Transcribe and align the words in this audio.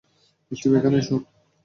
Steve, 0.51 0.71
এখানে 0.75 0.97
এসো। 0.97 1.15